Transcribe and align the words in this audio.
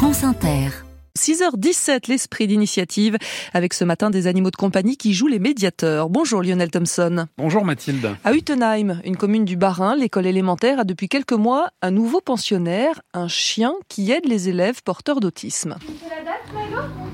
France 0.00 0.24
Inter. 0.24 0.70
6h17, 1.18 2.08
l'esprit 2.08 2.46
d'initiative, 2.46 3.18
avec 3.52 3.74
ce 3.74 3.84
matin 3.84 4.08
des 4.08 4.28
animaux 4.28 4.50
de 4.50 4.56
compagnie 4.56 4.96
qui 4.96 5.12
jouent 5.12 5.26
les 5.26 5.38
médiateurs. 5.38 6.08
Bonjour 6.08 6.42
Lionel 6.42 6.70
Thompson. 6.70 7.26
Bonjour 7.36 7.66
Mathilde. 7.66 8.16
À 8.24 8.32
Utenheim, 8.32 9.02
une 9.04 9.18
commune 9.18 9.44
du 9.44 9.56
Bas-Rhin, 9.56 9.96
l'école 9.96 10.24
élémentaire 10.24 10.80
a 10.80 10.84
depuis 10.84 11.10
quelques 11.10 11.34
mois 11.34 11.68
un 11.82 11.90
nouveau 11.90 12.22
pensionnaire, 12.22 13.02
un 13.12 13.28
chien 13.28 13.74
qui 13.88 14.10
aide 14.10 14.24
les 14.24 14.48
élèves 14.48 14.82
porteurs 14.82 15.20
d'autisme. 15.20 15.76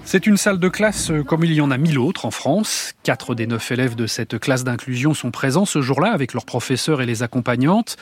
C'est 0.04 0.28
une 0.28 0.36
salle 0.36 0.60
de 0.60 0.68
classe 0.68 1.10
comme 1.26 1.42
il 1.42 1.52
y 1.52 1.60
en 1.60 1.72
a 1.72 1.78
mille 1.78 1.98
autres 1.98 2.24
en 2.24 2.30
France. 2.30 2.92
Quatre 3.02 3.34
des 3.34 3.48
neuf 3.48 3.72
élèves 3.72 3.96
de 3.96 4.06
cette 4.06 4.38
classe 4.38 4.62
d'inclusion 4.62 5.12
sont 5.12 5.32
présents 5.32 5.64
ce 5.64 5.82
jour-là 5.82 6.12
avec 6.12 6.34
leurs 6.34 6.44
professeurs 6.44 7.02
et 7.02 7.06
les 7.06 7.24
accompagnantes. 7.24 7.96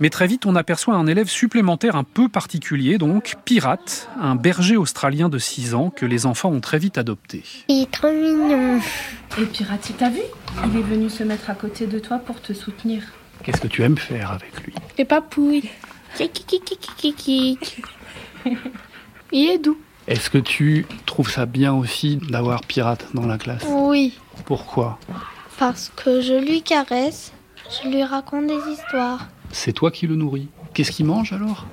Mais 0.00 0.10
très 0.10 0.28
vite, 0.28 0.46
on 0.46 0.54
aperçoit 0.54 0.94
un 0.94 1.08
élève 1.08 1.28
supplémentaire 1.28 1.96
un 1.96 2.04
peu 2.04 2.28
particulier, 2.28 2.98
donc 2.98 3.34
Pirate, 3.44 4.08
un 4.20 4.36
berger 4.36 4.76
australien 4.76 5.28
de 5.28 5.38
6 5.38 5.74
ans 5.74 5.90
que 5.90 6.06
les 6.06 6.24
enfants 6.24 6.50
ont 6.50 6.60
très 6.60 6.78
vite 6.78 6.98
adopté. 6.98 7.42
Il 7.66 7.82
est 7.82 7.90
trop 7.90 8.12
mignon. 8.12 8.78
Et 9.38 9.44
Pirate, 9.46 9.92
t'as 9.98 10.10
vu? 10.10 10.20
Il 10.66 10.78
est 10.78 10.82
venu 10.82 11.10
se 11.10 11.24
mettre 11.24 11.50
à 11.50 11.54
côté 11.54 11.86
de 11.88 11.98
toi 11.98 12.18
pour 12.18 12.40
te 12.40 12.52
soutenir. 12.52 13.02
Qu'est-ce 13.42 13.60
que 13.60 13.66
tu 13.66 13.82
aimes 13.82 13.98
faire 13.98 14.30
avec 14.30 14.64
lui? 14.64 14.72
Les 14.98 15.04
papouilles. 15.04 15.68
Il 19.32 19.50
est 19.50 19.58
doux. 19.58 19.78
Est-ce 20.06 20.30
que 20.30 20.38
tu 20.38 20.86
trouves 21.06 21.30
ça 21.30 21.44
bien 21.44 21.74
aussi 21.74 22.16
d'avoir 22.30 22.62
Pirate 22.62 23.06
dans 23.14 23.26
la 23.26 23.36
classe? 23.36 23.64
Oui, 23.68 24.16
Pourquoi? 24.44 24.98
Parce 25.58 25.90
que 25.94 26.20
je 26.20 26.34
lui 26.34 26.62
caresse, 26.62 27.32
je 27.82 27.88
lui 27.88 28.04
raconte 28.04 28.46
des 28.46 28.72
histoires, 28.72 29.28
C'est 29.52 29.72
toi 29.72 29.90
qui 29.90 30.06
le 30.06 30.14
nourris. 30.14 30.48
Qu'est-ce 30.74 30.92
qu'il 30.92 31.06
mange 31.06 31.32
alors? 31.32 31.66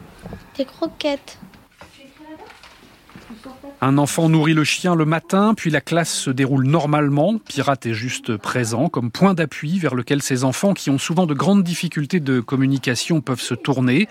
Des 0.58 0.66
croquettes. 0.66 1.38
Un 3.82 3.98
enfant 3.98 4.30
nourrit 4.30 4.54
le 4.54 4.64
chien 4.64 4.96
le 4.96 5.06
matin, 5.06 5.54
puis 5.56 5.70
la 5.70 5.82
classe 5.82 6.12
se 6.12 6.30
déroule 6.30 6.66
normalement. 6.66 7.38
Pirate 7.38 7.86
est 7.86 7.94
juste 7.94 8.38
présent 8.38 8.88
comme 8.90 9.12
point 9.12 9.34
d'appui 9.34 9.78
vers 9.78 9.94
lequel 9.94 10.22
ces 10.22 10.44
enfants, 10.44 10.74
qui 10.74 10.90
ont 10.90 10.98
souvent 10.98 11.28
de 11.28 11.34
grandes 11.34 11.64
difficultés 11.64 12.20
de 12.20 12.40
communication, 12.40 13.22
peuvent 13.22 13.42
se 13.42 13.54
tourner. 13.54 14.08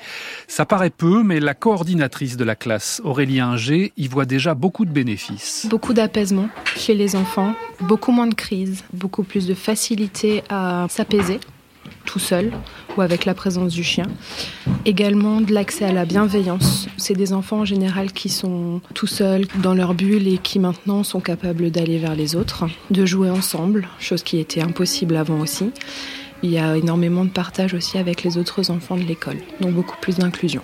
Ça 0.47 0.67
paraît 0.67 0.91
peu, 0.91 1.23
mais 1.23 1.41
la 1.41 1.55
coordinatrice 1.55 2.37
de 2.37 2.45
la 2.45 2.55
classe, 2.55 3.01
Aurélie 3.05 3.41
Inger, 3.41 3.93
y 3.97 4.07
voit 4.07 4.27
déjà 4.27 4.55
beaucoup 4.55 4.85
de 4.85 4.93
bénéfices. 4.93 5.67
Beaucoup 5.69 5.95
d'apaisement 5.95 6.49
chez 6.77 6.95
les 6.95 7.17
enfants, 7.17 7.55
beaucoup 7.81 8.13
moins 8.13 8.27
de 8.27 8.35
crises, 8.35 8.85
beaucoup 8.93 9.25
plus 9.25 9.47
de 9.47 9.55
facilité 9.55 10.45
à 10.51 10.87
s'apaiser 10.91 11.41
tout 12.15 12.21
seul 12.21 12.53
ou 12.97 13.01
avec 13.01 13.25
la 13.25 13.35
présence 13.35 13.73
du 13.73 13.83
chien. 13.83 14.07
Également 14.85 15.41
de 15.41 15.53
l'accès 15.53 15.85
à 15.85 15.93
la 15.93 16.05
bienveillance. 16.05 16.87
C'est 16.97 17.15
des 17.15 17.33
enfants 17.33 17.63
en 17.63 17.65
général 17.65 18.13
qui 18.13 18.29
sont 18.29 18.81
tout 18.95 19.09
seuls 19.09 19.47
dans 19.57 19.75
leur 19.75 19.95
bulle 19.95 20.29
et 20.29 20.39
qui 20.39 20.61
maintenant 20.61 21.03
sont 21.03 21.19
capables 21.19 21.73
d'aller 21.73 21.99
vers 21.99 22.15
les 22.15 22.37
autres, 22.37 22.67
de 22.93 23.05
jouer 23.05 23.31
ensemble, 23.31 23.89
chose 23.99 24.23
qui 24.23 24.39
était 24.39 24.63
impossible 24.63 25.17
avant 25.17 25.41
aussi. 25.41 25.73
Il 26.45 26.51
y 26.51 26.59
a 26.59 26.77
énormément 26.77 27.25
de 27.25 27.31
partage 27.31 27.75
aussi 27.75 27.99
avec 27.99 28.23
les 28.23 28.39
autres 28.39 28.71
enfants 28.71 28.97
de 28.97 29.03
l'école, 29.03 29.39
donc 29.61 29.73
beaucoup 29.73 29.97
plus 30.01 30.19
d'inclusion. 30.19 30.63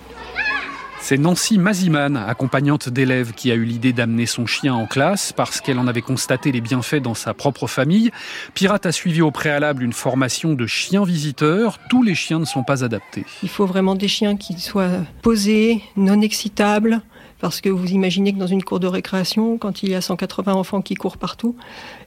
C'est 1.03 1.17
Nancy 1.17 1.57
Maziman, 1.57 2.15
accompagnante 2.15 2.87
d'élèves, 2.87 3.33
qui 3.33 3.51
a 3.51 3.55
eu 3.55 3.65
l'idée 3.65 3.91
d'amener 3.91 4.27
son 4.27 4.45
chien 4.45 4.73
en 4.75 4.85
classe 4.85 5.33
parce 5.33 5.59
qu'elle 5.59 5.79
en 5.79 5.87
avait 5.87 6.03
constaté 6.03 6.51
les 6.51 6.61
bienfaits 6.61 7.01
dans 7.01 7.15
sa 7.15 7.33
propre 7.33 7.67
famille. 7.67 8.11
Pirate 8.53 8.85
a 8.85 8.91
suivi 8.91 9.21
au 9.21 9.31
préalable 9.31 9.83
une 9.83 9.93
formation 9.93 10.53
de 10.53 10.67
chien 10.67 11.03
visiteur. 11.03 11.79
Tous 11.89 12.03
les 12.03 12.15
chiens 12.15 12.39
ne 12.39 12.45
sont 12.45 12.63
pas 12.63 12.85
adaptés. 12.85 13.25
Il 13.41 13.49
faut 13.49 13.65
vraiment 13.65 13.95
des 13.95 14.07
chiens 14.07 14.37
qui 14.37 14.57
soient 14.59 15.01
posés, 15.23 15.81
non 15.97 16.21
excitables, 16.21 17.01
parce 17.41 17.59
que 17.59 17.69
vous 17.69 17.87
imaginez 17.87 18.31
que 18.31 18.37
dans 18.37 18.47
une 18.47 18.63
cour 18.63 18.79
de 18.79 18.87
récréation, 18.87 19.57
quand 19.57 19.81
il 19.81 19.89
y 19.89 19.95
a 19.95 20.01
180 20.01 20.53
enfants 20.53 20.81
qui 20.81 20.93
courent 20.93 21.17
partout, 21.17 21.55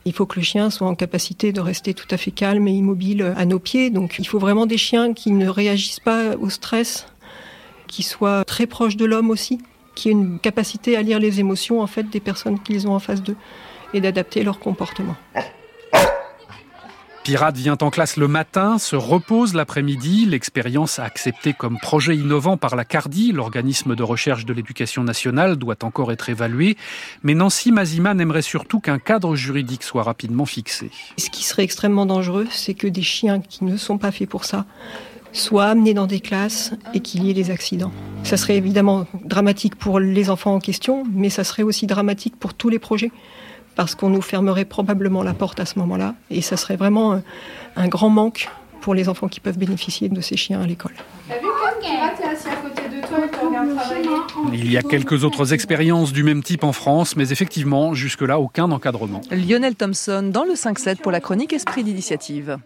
il 0.05 0.13
faut 0.13 0.27
que 0.27 0.39
le 0.39 0.45
chien 0.45 0.71
soit 0.71 0.87
en 0.87 0.95
capacité 0.95 1.53
de 1.53 1.61
rester 1.61 1.93
tout 1.93 2.07
à 2.13 2.17
fait 2.17 2.31
calme 2.31 2.69
et 2.69 2.73
immobile 2.73 3.35
à 3.37 3.45
nos 3.45 3.59
pieds. 3.59 3.91
Donc 3.91 4.17
il 4.21 4.27
faut 4.27 4.39
vraiment 4.39 4.67
des 4.67 4.79
chiens 4.79 5.13
qui 5.13 5.33
ne 5.33 5.49
réagissent 5.49 6.01
pas 6.01 6.37
au 6.37 6.49
stress, 6.49 7.09
qui 7.87 8.03
soient 8.03 8.45
très 8.45 8.67
proches 8.67 8.97
de 8.97 9.05
l'homme 9.05 9.31
aussi, 9.31 9.59
qui 9.95 10.09
aient 10.09 10.13
une 10.13 10.39
capacité 10.39 10.97
à 10.97 11.03
lire 11.03 11.19
les 11.19 11.41
émotions 11.41 11.81
en 11.81 11.87
fait 11.87 12.05
des 12.05 12.21
personnes 12.21 12.59
qu'ils 12.61 12.89
ont 12.89 12.95
en 12.95 13.01
face 13.01 13.23
d'eux 13.23 13.37
et 13.93 14.01
d'adapter 14.01 14.43
leur 14.43 14.59
comportement. 14.59 15.17
Pirate 17.25 17.57
vient 17.57 17.79
en 17.81 17.89
classe 17.89 18.19
le 18.19 18.29
matin, 18.29 18.77
se 18.77 18.97
repose 18.97 19.55
l'après-midi. 19.55 20.27
L'expérience 20.27 20.99
acceptée 20.99 21.55
comme 21.55 21.79
projet 21.79 22.15
innovant 22.15 22.59
par 22.59 22.77
la 22.77 22.85
CARDI, 22.85 23.33
l'organisme 23.33 23.97
de 23.97 24.03
recherche 24.03 24.45
de 24.45 24.53
l'éducation 24.53 25.03
nationale, 25.03 25.57
doit 25.57 25.83
encore 25.85 26.13
être 26.13 26.29
évaluée. 26.29 26.77
Mais 27.23 27.33
Nancy 27.33 27.73
Maziman 27.73 28.21
aimerait 28.21 28.43
surtout 28.43 28.79
qu'un 28.79 28.99
cadre 28.99 29.37
juridique 29.37 29.85
soit 29.85 30.03
rapidement 30.03 30.45
fixé. 30.45 30.91
Ce 31.17 31.31
qui 31.31 31.45
serait 31.45 31.65
extrêmement 31.65 32.05
dangereux, 32.05 32.47
c'est 32.51 32.75
que 32.75 32.87
des 32.87 33.03
chiens 33.03 33.41
qui 33.41 33.65
ne 33.65 33.79
sont 33.79 33.97
pas 33.97 34.13
faits 34.13 34.29
pour 34.29 34.45
ça 34.45 34.67
soient 35.35 35.67
amenés 35.67 35.93
dans 35.93 36.07
des 36.07 36.21
classes 36.21 36.73
et 36.95 37.01
qu'il 37.01 37.25
y 37.25 37.31
ait 37.31 37.35
des 37.35 37.51
accidents. 37.51 37.93
Ça 38.23 38.39
serait 38.39 38.57
évidemment 38.57 39.07
dramatique 39.25 39.75
pour 39.77 40.01
les 40.01 40.31
enfants 40.31 40.55
en 40.55 40.61
question, 40.61 41.05
mais 41.13 41.29
ça 41.29 41.45
serait 41.45 41.63
aussi 41.63 41.87
dramatique 41.87 42.37
pour 42.39 42.55
tous 42.55 42.71
les 42.71 42.79
projets, 42.79 43.11
parce 43.75 43.95
qu'on 43.95 44.09
nous 44.09 44.23
fermerait 44.23 44.65
probablement 44.65 45.23
la 45.23 45.35
porte 45.35 45.61
à 45.61 45.67
ce 45.67 45.79
moment-là, 45.81 46.15
et 46.31 46.41
ça 46.41 46.57
serait 46.57 46.77
vraiment 46.77 47.13
un, 47.13 47.23
un 47.77 47.89
grand 47.89 48.09
manque 48.09 48.49
pour 48.81 48.95
les 48.95 49.09
enfants 49.09 49.29
qui 49.29 49.41
peuvent 49.41 49.59
bénéficier 49.59 50.09
de 50.09 50.21
ces 50.21 50.37
chiens 50.37 50.61
à 50.63 50.67
l'école. 50.67 50.95
Il 54.53 54.71
y 54.71 54.77
a 54.77 54.83
quelques 54.83 55.25
autres 55.25 55.53
expériences 55.53 56.13
du 56.13 56.23
même 56.23 56.43
type 56.43 56.65
en 56.65 56.73
France, 56.73 57.17
mais 57.17 57.31
effectivement, 57.31 57.95
jusque-là, 57.95 58.39
aucun 58.39 58.71
encadrement. 58.71 59.21
Lionel 59.31 59.75
Thompson 59.75 60.31
dans 60.33 60.45
le 60.45 60.55
5-7 60.55 60.97
pour 60.97 61.13
la 61.13 61.21
chronique 61.21 61.53
Esprit 61.53 61.85
d'initiative. 61.85 62.59